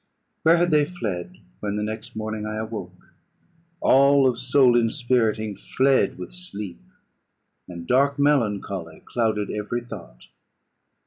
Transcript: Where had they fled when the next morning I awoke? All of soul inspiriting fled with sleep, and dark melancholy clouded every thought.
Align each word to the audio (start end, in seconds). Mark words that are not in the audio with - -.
Where 0.41 0.57
had 0.57 0.71
they 0.71 0.83
fled 0.83 1.37
when 1.59 1.75
the 1.75 1.83
next 1.83 2.15
morning 2.15 2.43
I 2.47 2.55
awoke? 2.55 3.13
All 3.81 4.27
of 4.27 4.39
soul 4.39 4.75
inspiriting 4.75 5.55
fled 5.55 6.17
with 6.17 6.33
sleep, 6.33 6.81
and 7.67 7.85
dark 7.85 8.17
melancholy 8.17 9.03
clouded 9.05 9.51
every 9.51 9.81
thought. 9.81 10.25